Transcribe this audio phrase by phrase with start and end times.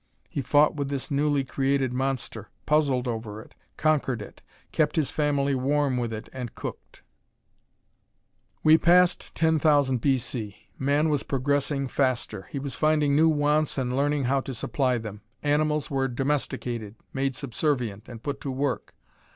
[0.31, 5.53] He fought with this newly created monster; puzzled over it; conquered it; kept his family
[5.53, 7.03] warm with it and cooked.
[8.63, 10.17] We passed 10,000 B.
[10.17, 10.55] C.
[10.79, 12.47] Man was progressing faster.
[12.49, 15.21] He was finding new wants and learning how to supply them.
[15.43, 18.95] Animals were domesticated, made subservient and put to work.